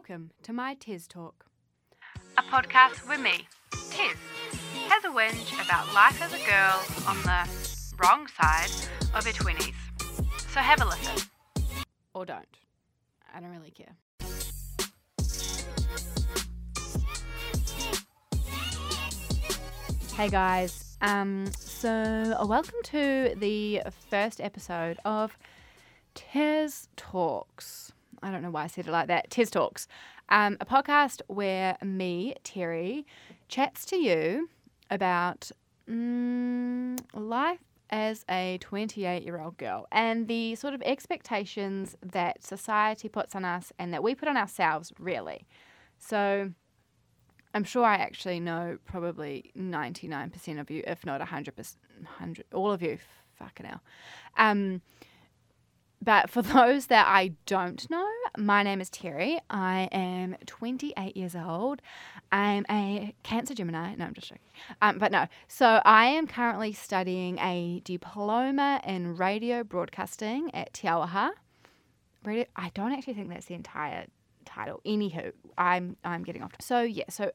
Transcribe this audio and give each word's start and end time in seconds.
Welcome 0.00 0.30
to 0.44 0.54
my 0.54 0.76
Tiz 0.80 1.06
Talk, 1.06 1.44
a 2.38 2.42
podcast 2.42 3.06
with 3.06 3.20
me, 3.20 3.46
Tiz, 3.70 4.16
has 4.88 5.04
a 5.04 5.08
whinge 5.08 5.52
about 5.62 5.92
life 5.92 6.22
as 6.22 6.32
a 6.32 6.38
girl 6.38 6.82
on 7.06 7.20
the 7.24 7.46
wrong 8.02 8.26
side 8.28 8.70
of 9.14 9.26
her 9.26 9.30
20s. 9.30 9.74
So 10.48 10.60
have 10.60 10.80
a 10.80 10.86
listen. 10.86 11.28
Or 12.14 12.24
don't. 12.24 12.56
I 13.34 13.40
don't 13.40 13.50
really 13.50 13.72
care. 13.72 13.94
Hey 20.16 20.30
guys, 20.30 20.96
um, 21.02 21.44
so 21.58 21.90
uh, 22.40 22.46
welcome 22.46 22.80
to 22.84 23.34
the 23.36 23.82
first 24.08 24.40
episode 24.40 24.96
of 25.04 25.36
Tiz 26.14 26.88
Talks. 26.96 27.79
I 28.22 28.30
don't 28.30 28.42
know 28.42 28.50
why 28.50 28.64
I 28.64 28.66
said 28.66 28.86
it 28.86 28.90
like 28.90 29.08
that. 29.08 29.30
Tiz 29.30 29.50
Talks, 29.50 29.88
um, 30.28 30.56
a 30.60 30.66
podcast 30.66 31.22
where 31.26 31.76
me, 31.82 32.34
Terry, 32.44 33.06
chats 33.48 33.84
to 33.86 33.96
you 33.96 34.48
about 34.90 35.50
mm, 35.88 36.98
life 37.14 37.60
as 37.90 38.24
a 38.30 38.58
28 38.60 39.22
year 39.22 39.40
old 39.40 39.56
girl 39.58 39.86
and 39.90 40.28
the 40.28 40.54
sort 40.54 40.74
of 40.74 40.82
expectations 40.82 41.96
that 42.02 42.42
society 42.44 43.08
puts 43.08 43.34
on 43.34 43.44
us 43.44 43.72
and 43.78 43.92
that 43.92 44.02
we 44.02 44.14
put 44.14 44.28
on 44.28 44.36
ourselves, 44.36 44.92
really. 44.98 45.46
So, 45.98 46.52
I'm 47.52 47.64
sure 47.64 47.84
I 47.84 47.96
actually 47.96 48.38
know 48.38 48.78
probably 48.84 49.50
99% 49.58 50.60
of 50.60 50.70
you, 50.70 50.84
if 50.86 51.04
not 51.04 51.20
100%, 51.20 51.76
100 51.98 52.44
all 52.54 52.70
of 52.70 52.80
you, 52.80 52.98
fucking 53.34 53.66
hell. 53.66 53.80
Um, 54.36 54.82
but 56.02 56.30
for 56.30 56.42
those 56.42 56.86
that 56.86 57.06
I 57.06 57.32
don't 57.46 57.88
know, 57.90 58.08
my 58.38 58.62
name 58.62 58.80
is 58.80 58.90
Terry. 58.90 59.40
I 59.50 59.88
am 59.92 60.36
28 60.46 61.16
years 61.16 61.36
old. 61.36 61.82
I'm 62.32 62.64
a 62.70 63.14
Cancer 63.22 63.54
Gemini. 63.54 63.94
No, 63.96 64.06
I'm 64.06 64.14
just 64.14 64.28
joking. 64.28 64.44
Um, 64.80 64.98
but 64.98 65.12
no, 65.12 65.26
so 65.48 65.80
I 65.84 66.06
am 66.06 66.26
currently 66.26 66.72
studying 66.72 67.38
a 67.38 67.80
diploma 67.84 68.80
in 68.86 69.16
radio 69.16 69.64
broadcasting 69.64 70.50
at 70.54 70.72
Te 70.72 70.88
Auaha. 70.88 71.30
Radio, 72.24 72.44
I 72.54 72.70
don't 72.74 72.92
actually 72.92 73.14
think 73.14 73.30
that's 73.30 73.46
the 73.46 73.54
entire 73.54 74.06
title. 74.44 74.80
Anywho, 74.86 75.32
I'm 75.56 75.96
I'm 76.04 76.22
getting 76.22 76.42
off. 76.42 76.52
So 76.60 76.82
yeah, 76.82 77.04
so 77.08 77.30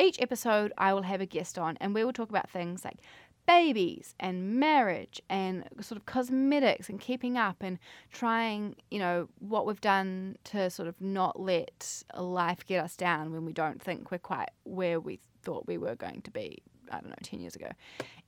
each 0.00 0.20
episode 0.20 0.72
I 0.78 0.92
will 0.94 1.02
have 1.02 1.20
a 1.20 1.26
guest 1.26 1.58
on, 1.58 1.76
and 1.80 1.94
we 1.94 2.04
will 2.04 2.12
talk 2.12 2.30
about 2.30 2.50
things 2.50 2.84
like 2.84 2.98
babies 3.46 4.14
and 4.20 4.58
marriage 4.60 5.20
and 5.28 5.64
sort 5.80 5.98
of 5.98 6.06
cosmetics 6.06 6.88
and 6.88 7.00
keeping 7.00 7.36
up 7.36 7.56
and 7.60 7.78
trying, 8.12 8.76
you 8.90 8.98
know, 8.98 9.28
what 9.38 9.66
we've 9.66 9.80
done 9.80 10.36
to 10.44 10.70
sort 10.70 10.88
of 10.88 11.00
not 11.00 11.40
let 11.40 12.02
life 12.16 12.64
get 12.66 12.82
us 12.84 12.96
down 12.96 13.32
when 13.32 13.44
we 13.44 13.52
don't 13.52 13.82
think 13.82 14.10
we're 14.10 14.18
quite 14.18 14.50
where 14.64 15.00
we 15.00 15.18
thought 15.42 15.66
we 15.66 15.76
were 15.78 15.96
going 15.96 16.22
to 16.22 16.30
be, 16.30 16.62
I 16.90 17.00
don't 17.00 17.10
know, 17.10 17.16
10 17.22 17.40
years 17.40 17.56
ago. 17.56 17.68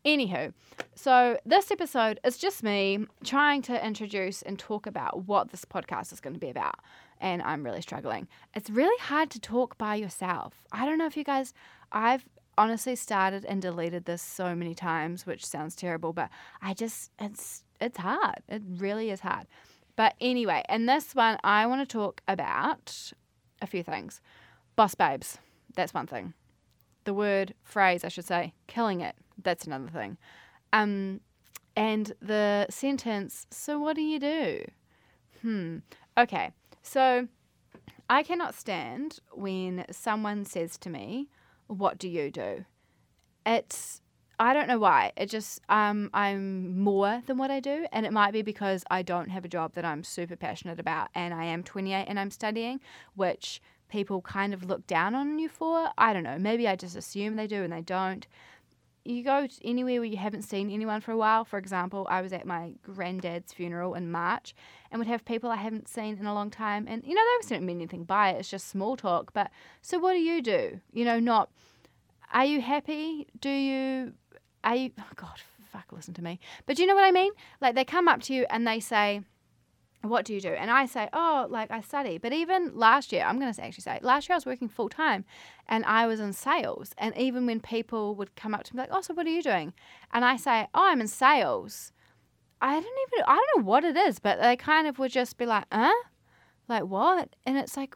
Anywho, 0.04 0.52
so 0.94 1.38
this 1.46 1.70
episode 1.70 2.20
is 2.24 2.36
just 2.36 2.62
me 2.62 3.06
trying 3.24 3.62
to 3.62 3.86
introduce 3.86 4.42
and 4.42 4.58
talk 4.58 4.86
about 4.86 5.26
what 5.26 5.50
this 5.50 5.64
podcast 5.64 6.12
is 6.12 6.20
going 6.20 6.34
to 6.34 6.40
be 6.40 6.50
about. 6.50 6.74
And 7.20 7.40
I'm 7.42 7.64
really 7.64 7.80
struggling. 7.80 8.28
It's 8.54 8.68
really 8.68 8.98
hard 9.00 9.30
to 9.30 9.40
talk 9.40 9.78
by 9.78 9.94
yourself. 9.94 10.54
I 10.72 10.84
don't 10.84 10.98
know 10.98 11.06
if 11.06 11.16
you 11.16 11.24
guys, 11.24 11.54
I've 11.92 12.26
honestly 12.56 12.96
started 12.96 13.44
and 13.44 13.60
deleted 13.60 14.04
this 14.04 14.22
so 14.22 14.54
many 14.54 14.74
times, 14.74 15.26
which 15.26 15.44
sounds 15.44 15.74
terrible, 15.74 16.12
but 16.12 16.30
I 16.62 16.74
just 16.74 17.10
it's 17.18 17.64
it's 17.80 17.98
hard. 17.98 18.40
It 18.48 18.62
really 18.66 19.10
is 19.10 19.20
hard. 19.20 19.46
But 19.96 20.14
anyway, 20.20 20.62
in 20.68 20.86
this 20.86 21.14
one 21.14 21.38
I 21.44 21.66
want 21.66 21.88
to 21.88 21.92
talk 21.92 22.20
about 22.26 23.12
a 23.62 23.66
few 23.66 23.82
things. 23.82 24.20
Boss 24.76 24.94
babes, 24.94 25.38
that's 25.74 25.94
one 25.94 26.06
thing. 26.06 26.34
The 27.04 27.14
word 27.14 27.54
phrase, 27.62 28.04
I 28.04 28.08
should 28.08 28.24
say, 28.24 28.54
killing 28.66 29.00
it, 29.00 29.14
that's 29.42 29.66
another 29.66 29.88
thing. 29.88 30.16
Um 30.72 31.20
and 31.76 32.12
the 32.22 32.66
sentence, 32.70 33.46
so 33.50 33.78
what 33.78 33.96
do 33.96 34.02
you 34.02 34.20
do? 34.20 34.64
Hmm. 35.42 35.78
Okay. 36.16 36.52
So 36.82 37.28
I 38.08 38.22
cannot 38.22 38.54
stand 38.54 39.18
when 39.32 39.84
someone 39.90 40.44
says 40.44 40.76
to 40.78 40.90
me, 40.90 41.28
what 41.66 41.98
do 41.98 42.08
you 42.08 42.30
do? 42.30 42.64
It's 43.46 44.00
I 44.38 44.52
don't 44.52 44.66
know 44.66 44.78
why. 44.78 45.12
It 45.16 45.30
just 45.30 45.60
um 45.68 46.10
I'm 46.12 46.78
more 46.78 47.22
than 47.26 47.38
what 47.38 47.50
I 47.50 47.60
do 47.60 47.86
and 47.92 48.04
it 48.04 48.12
might 48.12 48.32
be 48.32 48.42
because 48.42 48.84
I 48.90 49.02
don't 49.02 49.30
have 49.30 49.44
a 49.44 49.48
job 49.48 49.74
that 49.74 49.84
I'm 49.84 50.02
super 50.02 50.36
passionate 50.36 50.80
about 50.80 51.08
and 51.14 51.32
I 51.32 51.44
am 51.44 51.62
28 51.62 52.06
and 52.06 52.18
I'm 52.18 52.30
studying, 52.30 52.80
which 53.14 53.60
people 53.88 54.20
kind 54.22 54.52
of 54.52 54.64
look 54.64 54.86
down 54.86 55.14
on 55.14 55.38
you 55.38 55.48
for. 55.48 55.90
I 55.96 56.12
don't 56.12 56.24
know. 56.24 56.38
Maybe 56.38 56.66
I 56.66 56.76
just 56.76 56.96
assume 56.96 57.36
they 57.36 57.46
do 57.46 57.62
and 57.62 57.72
they 57.72 57.82
don't. 57.82 58.26
You 59.04 59.22
go 59.22 59.46
anywhere 59.62 60.00
where 60.00 60.08
you 60.08 60.16
haven't 60.16 60.42
seen 60.42 60.70
anyone 60.70 61.02
for 61.02 61.12
a 61.12 61.16
while. 61.16 61.44
For 61.44 61.58
example, 61.58 62.06
I 62.08 62.22
was 62.22 62.32
at 62.32 62.46
my 62.46 62.72
granddad's 62.82 63.52
funeral 63.52 63.94
in 63.94 64.10
March 64.10 64.54
and 64.90 64.98
would 64.98 65.08
have 65.08 65.26
people 65.26 65.50
I 65.50 65.56
haven't 65.56 65.88
seen 65.88 66.16
in 66.18 66.24
a 66.24 66.32
long 66.32 66.50
time. 66.50 66.86
And, 66.88 67.04
you 67.04 67.14
know, 67.14 67.22
they 67.42 67.54
don't 67.54 67.66
mean 67.66 67.76
anything 67.76 68.04
by 68.04 68.30
it. 68.30 68.38
It's 68.38 68.48
just 68.48 68.68
small 68.68 68.96
talk. 68.96 69.34
But 69.34 69.50
so 69.82 69.98
what 69.98 70.14
do 70.14 70.20
you 70.20 70.40
do? 70.40 70.80
You 70.92 71.04
know, 71.04 71.20
not, 71.20 71.50
are 72.32 72.46
you 72.46 72.62
happy? 72.62 73.26
Do 73.40 73.50
you, 73.50 74.14
are 74.64 74.76
you, 74.76 74.90
oh 74.98 75.04
God, 75.16 75.38
fuck, 75.70 75.92
listen 75.92 76.14
to 76.14 76.22
me. 76.22 76.40
But 76.64 76.76
do 76.76 76.82
you 76.82 76.88
know 76.88 76.94
what 76.94 77.04
I 77.04 77.10
mean? 77.10 77.32
Like 77.60 77.74
they 77.74 77.84
come 77.84 78.08
up 78.08 78.22
to 78.22 78.34
you 78.34 78.46
and 78.48 78.66
they 78.66 78.80
say, 78.80 79.20
what 80.10 80.24
do 80.24 80.34
you 80.34 80.40
do? 80.40 80.48
And 80.48 80.70
I 80.70 80.86
say, 80.86 81.08
oh, 81.12 81.46
like 81.50 81.70
I 81.70 81.80
study. 81.80 82.18
But 82.18 82.32
even 82.32 82.72
last 82.74 83.12
year, 83.12 83.24
I'm 83.24 83.38
going 83.38 83.52
to 83.52 83.62
actually 83.64 83.82
say, 83.82 83.98
last 84.02 84.28
year 84.28 84.34
I 84.34 84.36
was 84.36 84.46
working 84.46 84.68
full 84.68 84.88
time 84.88 85.24
and 85.68 85.84
I 85.84 86.06
was 86.06 86.20
in 86.20 86.32
sales. 86.32 86.92
And 86.98 87.16
even 87.16 87.46
when 87.46 87.60
people 87.60 88.14
would 88.16 88.34
come 88.36 88.54
up 88.54 88.64
to 88.64 88.76
me, 88.76 88.82
like, 88.82 88.90
oh, 88.92 89.00
so 89.00 89.14
what 89.14 89.26
are 89.26 89.30
you 89.30 89.42
doing? 89.42 89.72
And 90.12 90.24
I 90.24 90.36
say, 90.36 90.68
oh, 90.74 90.88
I'm 90.88 91.00
in 91.00 91.08
sales. 91.08 91.92
I 92.60 92.74
don't 92.74 92.84
even, 92.84 93.24
I 93.26 93.34
don't 93.34 93.58
know 93.58 93.68
what 93.68 93.84
it 93.84 93.96
is, 93.96 94.18
but 94.18 94.40
they 94.40 94.56
kind 94.56 94.86
of 94.86 94.98
would 94.98 95.12
just 95.12 95.36
be 95.36 95.46
like, 95.46 95.64
huh? 95.72 95.92
Like 96.68 96.84
what? 96.84 97.36
And 97.44 97.58
it's 97.58 97.76
like, 97.76 97.94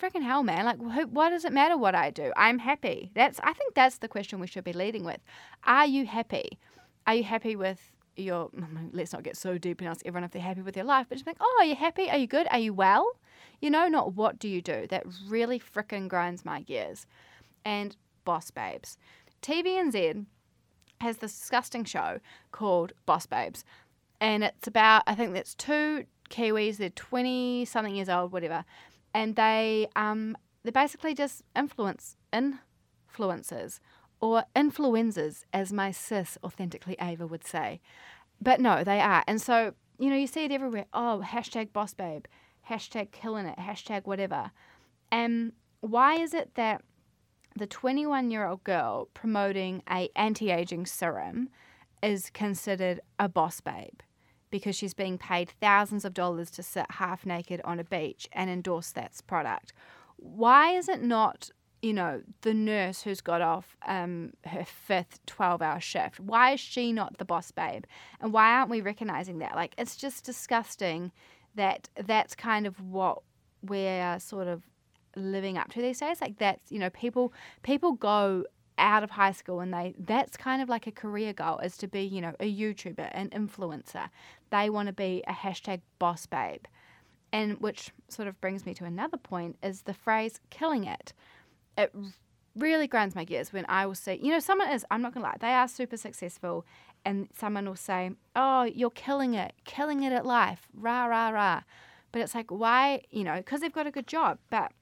freaking 0.00 0.22
hell, 0.22 0.42
man. 0.42 0.64
Like, 0.64 0.78
wh- 0.78 1.12
why 1.12 1.30
does 1.30 1.44
it 1.44 1.52
matter 1.52 1.76
what 1.76 1.94
I 1.94 2.10
do? 2.10 2.32
I'm 2.36 2.58
happy. 2.58 3.10
That's, 3.14 3.40
I 3.40 3.52
think 3.52 3.74
that's 3.74 3.98
the 3.98 4.08
question 4.08 4.38
we 4.38 4.46
should 4.46 4.64
be 4.64 4.72
leading 4.72 5.04
with. 5.04 5.18
Are 5.64 5.86
you 5.86 6.06
happy? 6.06 6.58
Are 7.06 7.14
you 7.14 7.24
happy 7.24 7.56
with 7.56 7.80
your 8.18 8.50
let's 8.92 9.12
not 9.12 9.22
get 9.22 9.36
so 9.36 9.58
deep 9.58 9.80
and 9.80 9.88
ask 9.88 10.04
everyone 10.04 10.24
if 10.24 10.30
they're 10.30 10.42
happy 10.42 10.62
with 10.62 10.74
their 10.74 10.84
life, 10.84 11.06
but 11.08 11.16
just 11.16 11.24
think, 11.24 11.38
oh, 11.40 11.56
are 11.60 11.64
you 11.64 11.74
happy? 11.74 12.10
Are 12.10 12.18
you 12.18 12.26
good? 12.26 12.46
Are 12.50 12.58
you 12.58 12.72
well? 12.72 13.12
You 13.60 13.70
know, 13.70 13.88
not 13.88 14.14
what 14.14 14.38
do 14.38 14.48
you 14.48 14.62
do? 14.62 14.86
That 14.88 15.04
really 15.26 15.60
fricking 15.60 16.08
grinds 16.08 16.44
my 16.44 16.62
gears. 16.62 17.06
And 17.64 17.96
Boss 18.24 18.50
Babes. 18.50 18.98
TVNZ 19.42 20.26
has 21.00 21.18
this 21.18 21.38
disgusting 21.38 21.84
show 21.84 22.20
called 22.52 22.92
Boss 23.06 23.26
Babes. 23.26 23.64
And 24.20 24.44
it's 24.44 24.66
about, 24.66 25.02
I 25.06 25.14
think 25.14 25.32
that's 25.32 25.54
two 25.54 26.04
Kiwis, 26.30 26.76
they're 26.76 26.90
20 26.90 27.64
something 27.64 27.94
years 27.94 28.08
old, 28.08 28.32
whatever. 28.32 28.64
And 29.14 29.36
they, 29.36 29.88
um, 29.96 30.36
they're 30.62 30.72
basically 30.72 31.14
just 31.14 31.42
influence, 31.56 32.16
influencers 32.32 33.80
or 34.20 34.44
influenzas, 34.54 35.44
as 35.52 35.72
my 35.72 35.90
sis, 35.90 36.38
authentically 36.42 36.96
Ava, 37.00 37.26
would 37.26 37.46
say. 37.46 37.80
But 38.40 38.60
no, 38.60 38.84
they 38.84 39.00
are. 39.00 39.24
And 39.26 39.40
so, 39.40 39.74
you 39.98 40.10
know, 40.10 40.16
you 40.16 40.26
see 40.26 40.44
it 40.44 40.52
everywhere. 40.52 40.86
Oh, 40.92 41.22
hashtag 41.24 41.72
boss 41.72 41.94
babe, 41.94 42.24
hashtag 42.68 43.10
killing 43.12 43.46
it, 43.46 43.58
hashtag 43.58 44.06
whatever. 44.06 44.50
And 45.10 45.52
why 45.80 46.14
is 46.14 46.34
it 46.34 46.54
that 46.54 46.82
the 47.56 47.66
21 47.66 48.30
year 48.30 48.46
old 48.46 48.64
girl 48.64 49.08
promoting 49.14 49.82
a 49.90 50.08
anti-aging 50.14 50.86
serum 50.86 51.48
is 52.02 52.30
considered 52.30 53.00
a 53.18 53.28
boss 53.28 53.60
babe 53.60 54.00
because 54.50 54.76
she's 54.76 54.94
being 54.94 55.18
paid 55.18 55.52
thousands 55.60 56.04
of 56.04 56.14
dollars 56.14 56.50
to 56.52 56.62
sit 56.62 56.86
half 56.90 57.26
naked 57.26 57.60
on 57.64 57.80
a 57.80 57.84
beach 57.84 58.28
and 58.32 58.48
endorse 58.48 58.92
that 58.92 59.12
product 59.26 59.72
why 60.18 60.72
is 60.72 60.88
it 60.88 61.02
not 61.02 61.50
you 61.82 61.92
know, 61.92 62.22
the 62.42 62.54
nurse 62.54 63.02
who's 63.02 63.20
got 63.20 63.40
off 63.40 63.76
um, 63.86 64.32
her 64.44 64.64
fifth 64.64 65.24
12 65.26 65.62
hour 65.62 65.80
shift. 65.80 66.18
Why 66.18 66.52
is 66.52 66.60
she 66.60 66.92
not 66.92 67.18
the 67.18 67.24
boss 67.24 67.50
babe? 67.50 67.84
And 68.20 68.32
why 68.32 68.52
aren't 68.52 68.70
we 68.70 68.80
recognizing 68.80 69.38
that? 69.38 69.54
Like, 69.54 69.74
it's 69.78 69.96
just 69.96 70.24
disgusting 70.24 71.12
that 71.54 71.88
that's 72.04 72.34
kind 72.34 72.66
of 72.66 72.80
what 72.80 73.22
we're 73.62 74.18
sort 74.18 74.48
of 74.48 74.62
living 75.14 75.56
up 75.56 75.72
to 75.72 75.82
these 75.82 76.00
days. 76.00 76.20
Like, 76.20 76.38
that's, 76.38 76.70
you 76.70 76.78
know, 76.78 76.90
people, 76.90 77.32
people 77.62 77.92
go 77.92 78.44
out 78.78 79.02
of 79.02 79.10
high 79.10 79.32
school 79.32 79.60
and 79.60 79.74
they 79.74 79.94
that's 79.98 80.36
kind 80.36 80.62
of 80.62 80.68
like 80.68 80.86
a 80.86 80.92
career 80.92 81.32
goal 81.32 81.58
is 81.58 81.76
to 81.76 81.88
be 81.88 82.02
you 82.02 82.20
know 82.20 82.32
a 82.38 82.44
youtuber 82.44 83.10
an 83.12 83.28
influencer 83.30 84.08
they 84.50 84.70
want 84.70 84.86
to 84.86 84.92
be 84.92 85.20
a 85.26 85.32
hashtag 85.32 85.80
boss 85.98 86.26
babe 86.26 86.64
and 87.32 87.58
which 87.60 87.90
sort 88.08 88.28
of 88.28 88.40
brings 88.40 88.64
me 88.64 88.72
to 88.72 88.84
another 88.84 89.16
point 89.16 89.56
is 89.64 89.82
the 89.82 89.92
phrase 89.92 90.38
killing 90.50 90.84
it 90.84 91.12
it 91.78 91.94
really 92.56 92.86
grinds 92.86 93.14
my 93.14 93.24
gears 93.24 93.52
when 93.52 93.64
I 93.68 93.86
will 93.86 93.94
see, 93.94 94.18
you 94.20 94.32
know, 94.32 94.40
someone 94.40 94.70
is, 94.70 94.84
I'm 94.90 95.00
not 95.00 95.14
going 95.14 95.24
to 95.24 95.30
lie, 95.30 95.36
they 95.40 95.54
are 95.54 95.68
super 95.68 95.96
successful, 95.96 96.66
and 97.04 97.28
someone 97.38 97.66
will 97.66 97.76
say, 97.76 98.10
Oh, 98.34 98.64
you're 98.64 98.90
killing 98.90 99.34
it, 99.34 99.52
killing 99.64 100.02
it 100.02 100.12
at 100.12 100.26
life, 100.26 100.68
rah, 100.74 101.06
rah, 101.06 101.30
rah. 101.30 101.62
But 102.10 102.22
it's 102.22 102.34
like, 102.34 102.50
why, 102.50 103.02
you 103.10 103.22
know, 103.22 103.36
because 103.36 103.60
they've 103.60 103.72
got 103.72 103.86
a 103.86 103.90
good 103.90 104.06
job. 104.06 104.38
But 104.50 104.72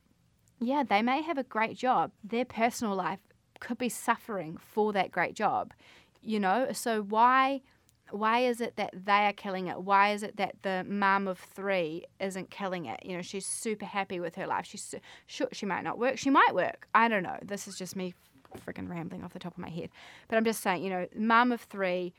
yeah, 0.59 0.83
they 0.89 1.03
may 1.03 1.23
have 1.23 1.39
a 1.39 1.43
great 1.43 1.77
job. 1.77 2.13
Their 2.25 2.45
personal 2.45 2.95
life 2.95 3.21
could 3.61 3.79
be 3.79 3.89
suffering 3.89 4.57
for 4.57 4.93
that 4.93 5.11
great 5.11 5.35
job, 5.35 5.75
you 6.23 6.41
know? 6.41 6.69
So 6.73 7.03
why 7.03 7.63
why 8.11 8.41
is 8.41 8.61
it 8.61 8.77
that 8.77 8.91
they 9.05 9.27
are 9.27 9.33
killing 9.33 9.67
it? 9.67 9.83
Why 9.83 10.13
is 10.13 10.23
it 10.23 10.37
that 10.37 10.57
the 10.63 10.85
mom 10.89 11.27
of 11.27 11.39
three 11.39 12.05
isn't 12.21 12.51
killing 12.51 12.87
it? 12.87 13.01
You 13.05 13.17
know, 13.17 13.23
she's 13.23 13.47
super 13.47 13.85
happy 13.85 14.21
with 14.21 14.37
her 14.37 14.47
life. 14.47 14.67
She's 14.67 14.95
sure 15.27 15.49
she 15.53 15.67
might 15.67 15.83
not 15.83 15.99
work. 15.99 16.17
She 16.19 16.31
might 16.31 16.55
work. 16.55 16.89
I 16.95 17.09
don't 17.09 17.23
know. 17.23 17.37
This 17.43 17.67
is 17.67 17.77
just 17.77 17.97
me 17.97 18.15
freaking 18.67 18.89
rambling 18.89 19.25
off 19.25 19.33
the 19.33 19.39
top 19.39 19.53
of 19.53 19.59
my 19.59 19.69
head. 19.69 19.91
But 20.29 20.37
I'm 20.37 20.45
just 20.45 20.63
saying, 20.63 20.83
you 20.83 20.91
know, 20.91 21.07
mom 21.17 21.53
of 21.53 21.63
three, 21.63 22.15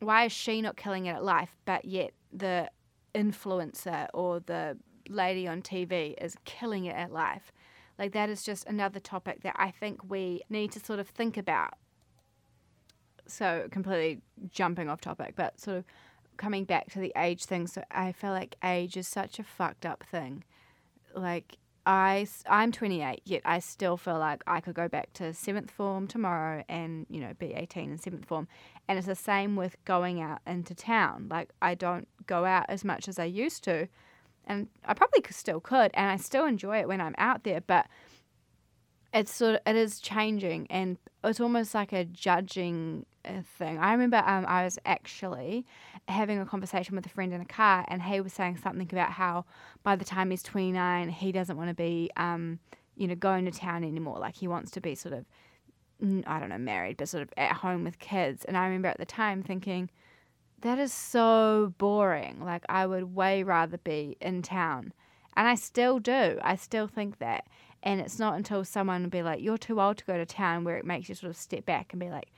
why 0.00 0.24
is 0.24 0.32
she 0.32 0.60
not 0.60 0.76
killing 0.76 1.06
it 1.06 1.16
at 1.16 1.24
life, 1.24 1.56
but 1.64 1.84
yet 1.84 2.12
the 2.32 2.70
influencer 3.14 4.08
or 4.12 4.40
the 4.40 4.76
lady 5.08 5.48
on 5.48 5.62
TV 5.62 6.14
is 6.20 6.36
killing 6.44 6.84
it 6.84 6.94
at 6.94 7.10
life? 7.10 7.52
Like 7.98 8.12
that 8.12 8.28
is 8.28 8.42
just 8.42 8.66
another 8.66 9.00
topic 9.00 9.42
that 9.42 9.56
I 9.56 9.70
think 9.70 10.10
we 10.10 10.42
need 10.50 10.72
to 10.72 10.80
sort 10.80 10.98
of 10.98 11.08
think 11.08 11.36
about. 11.36 11.74
So 13.26 13.68
completely 13.70 14.20
jumping 14.50 14.88
off 14.88 15.00
topic, 15.00 15.34
but 15.36 15.60
sort 15.60 15.78
of 15.78 15.84
coming 16.36 16.64
back 16.64 16.90
to 16.92 16.98
the 16.98 17.12
age 17.16 17.44
thing. 17.44 17.66
So 17.66 17.82
I 17.90 18.12
feel 18.12 18.30
like 18.30 18.56
age 18.62 18.96
is 18.96 19.08
such 19.08 19.38
a 19.38 19.42
fucked 19.42 19.86
up 19.86 20.04
thing. 20.10 20.44
Like 21.14 21.58
I 21.86 22.26
I'm 22.48 22.72
28, 22.72 23.22
yet 23.24 23.42
I 23.44 23.58
still 23.60 23.96
feel 23.96 24.18
like 24.18 24.42
I 24.46 24.60
could 24.60 24.74
go 24.74 24.88
back 24.88 25.12
to 25.14 25.32
seventh 25.32 25.70
form 25.70 26.06
tomorrow 26.06 26.64
and 26.68 27.06
you 27.08 27.20
know 27.20 27.32
be 27.38 27.54
18 27.54 27.90
in 27.90 27.98
seventh 27.98 28.26
form. 28.26 28.48
And 28.88 28.98
it's 28.98 29.06
the 29.06 29.14
same 29.14 29.56
with 29.56 29.76
going 29.84 30.20
out 30.20 30.40
into 30.46 30.74
town. 30.74 31.28
Like 31.30 31.50
I 31.62 31.74
don't 31.74 32.08
go 32.26 32.44
out 32.44 32.66
as 32.68 32.84
much 32.84 33.08
as 33.08 33.18
I 33.18 33.24
used 33.24 33.64
to 33.64 33.88
and 34.46 34.68
I 34.84 34.94
probably 34.94 35.22
still 35.30 35.60
could, 35.60 35.90
and 35.94 36.10
I 36.10 36.16
still 36.16 36.46
enjoy 36.46 36.78
it 36.78 36.88
when 36.88 37.00
I'm 37.00 37.14
out 37.18 37.42
there, 37.44 37.60
but 37.60 37.86
it's 39.12 39.32
sort 39.32 39.56
of 39.56 39.60
it 39.66 39.76
is 39.76 40.00
changing, 40.00 40.66
and 40.70 40.98
it's 41.24 41.40
almost 41.40 41.74
like 41.74 41.92
a 41.92 42.04
judging 42.04 43.06
uh, 43.24 43.42
thing. 43.58 43.78
I 43.78 43.92
remember 43.92 44.18
um, 44.18 44.44
I 44.46 44.64
was 44.64 44.78
actually 44.84 45.66
having 46.08 46.38
a 46.38 46.46
conversation 46.46 46.96
with 46.96 47.06
a 47.06 47.08
friend 47.08 47.32
in 47.32 47.40
a 47.40 47.46
car, 47.46 47.84
and 47.88 48.02
he 48.02 48.20
was 48.20 48.32
saying 48.32 48.58
something 48.58 48.88
about 48.90 49.12
how 49.12 49.44
by 49.82 49.96
the 49.96 50.04
time 50.04 50.30
he's 50.30 50.42
29, 50.42 51.08
he 51.08 51.32
doesn't 51.32 51.56
want 51.56 51.68
to 51.68 51.74
be, 51.74 52.10
um, 52.16 52.58
you 52.96 53.06
know, 53.06 53.14
going 53.14 53.44
to 53.46 53.50
town 53.50 53.84
anymore. 53.84 54.18
Like 54.18 54.36
he 54.36 54.48
wants 54.48 54.70
to 54.72 54.80
be 54.80 54.94
sort 54.94 55.14
of, 55.14 55.24
I 56.26 56.38
don't 56.38 56.48
know, 56.48 56.58
married, 56.58 56.96
but 56.96 57.08
sort 57.08 57.22
of 57.22 57.30
at 57.36 57.52
home 57.52 57.84
with 57.84 57.98
kids. 57.98 58.44
And 58.44 58.56
I 58.56 58.66
remember 58.66 58.88
at 58.88 58.98
the 58.98 59.06
time 59.06 59.42
thinking 59.42 59.90
that 60.60 60.78
is 60.78 60.92
so 60.92 61.74
boring. 61.78 62.44
Like, 62.44 62.64
I 62.68 62.86
would 62.86 63.14
way 63.14 63.42
rather 63.42 63.78
be 63.78 64.16
in 64.20 64.42
town. 64.42 64.92
And 65.36 65.46
I 65.46 65.54
still 65.54 65.98
do. 65.98 66.38
I 66.42 66.56
still 66.56 66.86
think 66.86 67.18
that. 67.18 67.46
And 67.86 68.00
it's 68.00 68.18
not 68.18 68.34
until 68.34 68.64
someone 68.64 69.08
be 69.08 69.22
like, 69.22 69.40
you're 69.40 69.56
too 69.56 69.80
old 69.80 69.98
to 69.98 70.04
go 70.04 70.16
to 70.16 70.26
town, 70.26 70.64
where 70.64 70.76
it 70.76 70.84
makes 70.84 71.08
you 71.08 71.14
sort 71.14 71.30
of 71.30 71.36
step 71.36 71.64
back 71.64 71.92
and 71.92 72.00
be 72.00 72.10
like, 72.10 72.32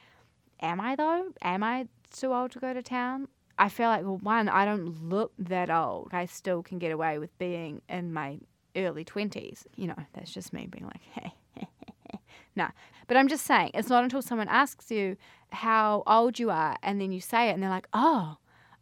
am 0.61 0.79
I 0.79 0.95
though? 0.95 1.33
Am 1.41 1.65
I 1.65 1.89
too 2.13 2.35
old 2.35 2.53
to 2.53 2.59
go 2.59 2.75
to 2.75 2.83
town? 2.83 3.29
I 3.59 3.71
feel 3.71 3.89
like, 3.89 4.03
well, 4.05 4.19
one, 4.19 4.51
I 4.51 4.67
don't 4.67 5.09
look 5.09 5.33
that 5.39 5.71
old. 5.71 6.11
I 6.13 6.27
still 6.27 6.63
can 6.63 6.79
get 6.79 6.93
away 6.93 7.19
with 7.19 7.37
being 7.39 7.81
in 7.89 8.13
my 8.13 8.41
early 8.77 9.07
20s. 9.07 9.65
You 9.75 9.87
know, 9.87 9.97
that's 10.13 10.31
just 10.31 10.53
me 10.53 10.67
being 10.67 10.85
like, 10.85 11.01
hey, 11.15 11.33
nah. 12.55 12.69
But 13.07 13.17
I'm 13.17 13.27
just 13.27 13.47
saying, 13.47 13.71
it's 13.73 13.89
not 13.89 14.05
until 14.05 14.21
someone 14.21 14.49
asks 14.49 14.91
you 14.91 15.17
how 15.51 16.03
old 16.07 16.39
you 16.39 16.51
are 16.51 16.77
and 16.83 17.01
then 17.01 17.11
you 17.11 17.23
say 17.23 17.49
it 17.49 17.55
and 17.55 17.63
they're 17.63 17.71
like, 17.71 17.89
oh. 17.95 18.37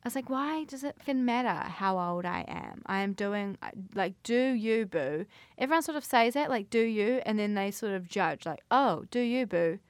I 0.06 0.08
was 0.08 0.14
like, 0.14 0.30
why 0.30 0.62
does 0.62 0.84
it 0.84 0.96
even 1.02 1.24
matter 1.24 1.68
how 1.68 1.98
old 1.98 2.24
I 2.24 2.44
am? 2.46 2.82
I 2.86 3.00
am 3.00 3.12
doing, 3.12 3.58
uh, 3.60 3.70
like, 3.92 4.14
do 4.22 4.52
you, 4.52 4.86
boo? 4.86 5.26
Everyone 5.58 5.82
sort 5.82 5.96
of 5.96 6.04
says 6.04 6.34
that, 6.34 6.48
like, 6.48 6.70
do 6.70 6.78
you? 6.78 7.20
And 7.26 7.40
then 7.40 7.54
they 7.54 7.72
sort 7.72 7.92
of 7.92 8.08
judge, 8.08 8.46
like, 8.46 8.60
oh, 8.70 9.02
do 9.10 9.18
you, 9.18 9.46
boo? 9.46 9.80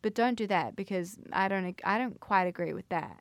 But 0.00 0.14
don't 0.14 0.38
do 0.38 0.46
that 0.46 0.76
because 0.76 1.18
I 1.32 1.48
don't, 1.48 1.76
I 1.82 1.98
don't 1.98 2.20
quite 2.20 2.44
agree 2.44 2.72
with 2.72 2.88
that. 2.90 3.18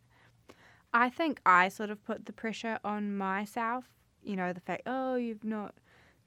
I 0.94 1.10
think 1.10 1.42
I 1.44 1.70
sort 1.70 1.90
of 1.90 2.06
put 2.06 2.28
the 2.28 2.34
pressure 2.34 2.78
on 2.86 3.18
myself, 3.18 3.86
you 4.22 4.36
know, 4.36 4.54
the 4.54 4.62
fact, 4.62 4.84
oh, 4.86 5.16
you've 5.16 5.44
not 5.44 5.74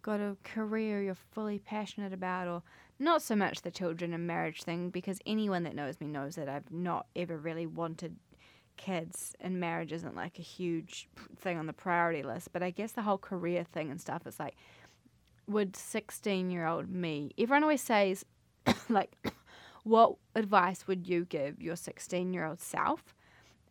got 0.02 0.18
a 0.18 0.36
career 0.42 1.04
you're 1.04 1.14
fully 1.14 1.60
passionate 1.60 2.12
about, 2.12 2.48
or 2.48 2.64
not 2.98 3.22
so 3.22 3.36
much 3.36 3.62
the 3.62 3.70
children 3.70 4.12
and 4.12 4.26
marriage 4.26 4.64
thing, 4.64 4.90
because 4.90 5.20
anyone 5.24 5.62
that 5.62 5.76
knows 5.76 6.00
me 6.00 6.08
knows 6.08 6.34
that 6.34 6.48
I've 6.48 6.72
not 6.72 7.06
ever 7.14 7.38
really 7.38 7.66
wanted 7.66 8.16
kids, 8.76 9.34
and 9.40 9.60
marriage 9.60 9.92
isn't 9.92 10.16
like 10.16 10.38
a 10.38 10.42
huge 10.42 11.08
thing 11.38 11.58
on 11.58 11.66
the 11.66 11.72
priority 11.72 12.22
list. 12.22 12.52
But 12.52 12.62
I 12.62 12.70
guess 12.70 12.92
the 12.92 13.02
whole 13.02 13.18
career 13.18 13.64
thing 13.64 13.90
and 13.90 14.00
stuff 14.00 14.26
is 14.26 14.38
like, 14.38 14.56
would 15.46 15.76
16 15.76 16.50
year 16.50 16.66
old 16.66 16.90
me, 16.90 17.32
everyone 17.38 17.62
always 17.62 17.82
says, 17.82 18.24
like, 18.88 19.16
what 19.84 20.16
advice 20.34 20.86
would 20.86 21.08
you 21.08 21.24
give 21.24 21.60
your 21.60 21.76
16 21.76 22.32
year 22.32 22.44
old 22.44 22.60
self? 22.60 23.14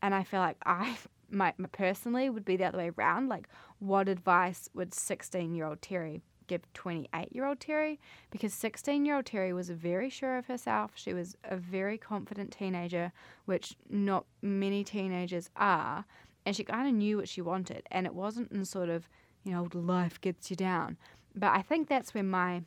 And 0.01 0.13
I 0.13 0.23
feel 0.23 0.39
like 0.39 0.57
I 0.65 0.97
my, 1.29 1.53
personally 1.71 2.29
would 2.29 2.45
be 2.45 2.57
the 2.57 2.65
other 2.65 2.77
way 2.77 2.91
around. 2.97 3.29
Like, 3.29 3.47
what 3.79 4.07
advice 4.07 4.69
would 4.73 4.93
16 4.93 5.55
year 5.55 5.65
old 5.65 5.81
Terry 5.81 6.21
give 6.47 6.61
28 6.73 7.29
year 7.31 7.45
old 7.45 7.59
Terry 7.59 7.99
because 8.31 8.53
16 8.53 9.05
year 9.05 9.15
old 9.15 9.25
Terry 9.25 9.53
was 9.53 9.69
very 9.69 10.09
sure 10.09 10.37
of 10.37 10.45
herself. 10.47 10.91
She 10.95 11.13
was 11.13 11.35
a 11.43 11.55
very 11.57 11.97
confident 11.97 12.51
teenager, 12.51 13.11
which 13.45 13.75
not 13.89 14.25
many 14.41 14.83
teenagers 14.83 15.49
are. 15.55 16.05
And 16.45 16.55
she 16.55 16.63
kind 16.63 16.87
of 16.87 16.93
knew 16.93 17.17
what 17.17 17.29
she 17.29 17.41
wanted. 17.41 17.83
And 17.91 18.05
it 18.05 18.13
wasn't 18.13 18.51
in 18.51 18.65
sort 18.65 18.89
of, 18.89 19.09
you 19.43 19.51
know, 19.51 19.67
life 19.73 20.21
gets 20.21 20.49
you 20.49 20.55
down. 20.55 20.97
But 21.35 21.53
I 21.53 21.61
think 21.61 21.89
that's 21.89 22.13
where 22.13 22.23
my, 22.23 22.63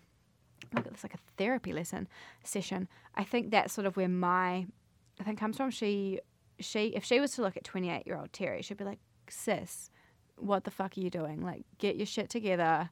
look 0.74 0.86
at 0.86 0.92
this 0.92 1.04
like 1.04 1.14
a 1.14 1.18
therapy 1.36 1.72
lesson 1.72 2.08
session. 2.44 2.88
I 3.14 3.24
think 3.24 3.50
that's 3.50 3.72
sort 3.72 3.86
of 3.86 3.96
where 3.96 4.08
my, 4.08 4.66
I 5.20 5.24
think 5.24 5.38
comes 5.38 5.56
from. 5.56 5.70
She, 5.70 6.20
she, 6.60 6.88
if 6.88 7.04
she 7.04 7.20
was 7.20 7.32
to 7.32 7.42
look 7.42 7.56
at 7.56 7.64
28 7.64 8.06
year 8.06 8.18
old 8.18 8.32
Terry, 8.32 8.62
she'd 8.62 8.76
be 8.76 8.84
like, 8.84 8.98
sis, 9.28 9.90
what 10.36 10.64
the 10.64 10.70
fuck 10.70 10.96
are 10.96 11.00
you 11.00 11.10
doing? 11.10 11.44
Like, 11.44 11.64
get 11.78 11.96
your 11.96 12.06
shit 12.06 12.30
together 12.30 12.90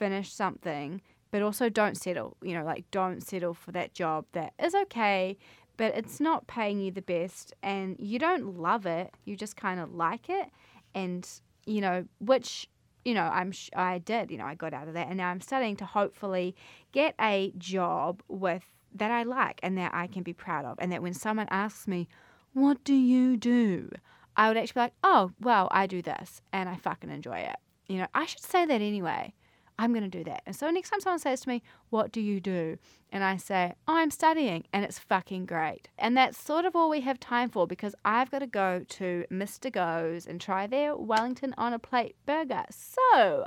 finish 0.00 0.32
something, 0.32 1.00
but 1.30 1.42
also 1.42 1.68
don't 1.68 1.96
settle. 1.96 2.36
You 2.42 2.54
know, 2.54 2.64
like 2.64 2.90
don't 2.90 3.22
settle 3.22 3.54
for 3.54 3.70
that 3.72 3.94
job 3.94 4.24
that 4.32 4.54
is 4.58 4.74
okay, 4.74 5.38
but 5.76 5.94
it's 5.96 6.18
not 6.18 6.48
paying 6.48 6.80
you 6.80 6.90
the 6.90 7.02
best 7.02 7.52
and 7.62 7.96
you 8.00 8.18
don't 8.18 8.58
love 8.58 8.86
it. 8.86 9.14
You 9.24 9.36
just 9.36 9.56
kind 9.56 9.78
of 9.78 9.94
like 9.94 10.28
it. 10.28 10.50
And, 10.94 11.28
you 11.66 11.80
know, 11.80 12.06
which 12.18 12.68
you 13.04 13.14
know, 13.14 13.22
I'm 13.22 13.50
sh- 13.52 13.70
I 13.74 13.98
did, 13.98 14.30
you 14.30 14.36
know, 14.36 14.44
I 14.44 14.54
got 14.54 14.74
out 14.74 14.88
of 14.88 14.94
that 14.94 15.08
and 15.08 15.16
now 15.16 15.30
I'm 15.30 15.40
starting 15.40 15.76
to 15.76 15.86
hopefully 15.86 16.54
get 16.92 17.14
a 17.18 17.52
job 17.56 18.22
with 18.28 18.64
that 18.94 19.10
I 19.10 19.22
like 19.22 19.60
and 19.62 19.78
that 19.78 19.94
I 19.94 20.06
can 20.06 20.22
be 20.22 20.34
proud 20.34 20.64
of 20.66 20.76
and 20.80 20.92
that 20.92 21.00
when 21.02 21.14
someone 21.14 21.48
asks 21.50 21.88
me, 21.88 22.08
"What 22.52 22.84
do 22.84 22.94
you 22.94 23.36
do?" 23.38 23.90
I 24.36 24.48
would 24.48 24.56
actually 24.58 24.80
be 24.80 24.80
like, 24.80 24.94
"Oh, 25.02 25.32
well, 25.40 25.68
I 25.70 25.86
do 25.86 26.02
this 26.02 26.42
and 26.52 26.68
I 26.68 26.76
fucking 26.76 27.10
enjoy 27.10 27.38
it." 27.38 27.56
You 27.86 27.98
know, 27.98 28.06
I 28.14 28.26
should 28.26 28.42
say 28.42 28.66
that 28.66 28.82
anyway. 28.82 29.32
I'm 29.80 29.94
going 29.94 30.08
to 30.08 30.18
do 30.18 30.24
that. 30.24 30.42
And 30.44 30.54
so 30.54 30.68
next 30.68 30.90
time 30.90 31.00
someone 31.00 31.18
says 31.18 31.40
to 31.40 31.48
me, 31.48 31.62
What 31.88 32.12
do 32.12 32.20
you 32.20 32.38
do? 32.38 32.76
And 33.10 33.24
I 33.24 33.38
say, 33.38 33.72
I'm 33.88 34.10
studying, 34.10 34.64
and 34.74 34.84
it's 34.84 34.98
fucking 34.98 35.46
great. 35.46 35.88
And 35.98 36.14
that's 36.14 36.38
sort 36.38 36.66
of 36.66 36.76
all 36.76 36.90
we 36.90 37.00
have 37.00 37.18
time 37.18 37.48
for 37.48 37.66
because 37.66 37.94
I've 38.04 38.30
got 38.30 38.40
to 38.40 38.46
go 38.46 38.84
to 38.86 39.24
Mr. 39.32 39.72
Go's 39.72 40.26
and 40.26 40.38
try 40.38 40.66
their 40.66 40.94
Wellington 40.94 41.54
on 41.56 41.72
a 41.72 41.78
plate 41.78 42.14
burger. 42.26 42.64
So 42.68 43.46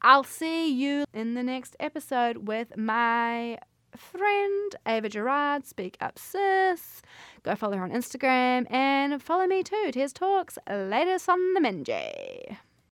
I'll 0.00 0.24
see 0.24 0.72
you 0.72 1.04
in 1.12 1.34
the 1.34 1.42
next 1.42 1.76
episode 1.78 2.48
with 2.48 2.74
my 2.78 3.58
friend 3.94 4.76
Ava 4.88 5.10
Gerard. 5.10 5.66
Speak 5.66 5.98
up, 6.00 6.18
sis. 6.18 7.02
Go 7.42 7.54
follow 7.54 7.76
her 7.76 7.84
on 7.84 7.90
Instagram 7.90 8.70
and 8.72 9.22
follow 9.22 9.46
me 9.46 9.62
too. 9.62 9.90
Tiz 9.92 10.14
Talks. 10.14 10.56
Latest 10.70 11.28
on 11.28 11.52
the 11.52 11.60
Minji. 11.60 12.56